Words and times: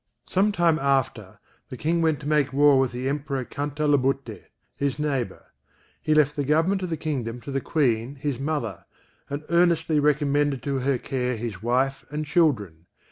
Some 0.27 0.51
time 0.51 0.79
after, 0.79 1.39
the 1.69 1.77
King 1.77 2.01
went 2.01 2.19
to 2.21 2.27
make 2.27 2.51
war 2.51 2.79
with 2.79 2.91
the 2.91 3.07
Emperor 3.07 3.45
Cantalabutte, 3.45 4.45
his 4.75 4.97
neighbour. 4.97 5.53
He 6.01 6.15
left 6.15 6.35
the 6.35 6.43
government 6.43 6.81
of 6.81 6.89
the 6.89 6.97
kingdom 6.97 7.39
to 7.41 7.51
the 7.51 7.61
Queen 7.61 8.15
his 8.15 8.39
mother, 8.39 8.85
and 9.29 9.43
earnestly 9.51 9.99
recommended 9.99 10.63
to 10.63 10.79
her 10.79 10.97
care 10.97 11.37
his 11.37 11.61
wife 11.61 12.03
and 12.09 12.25
children. 12.25 12.87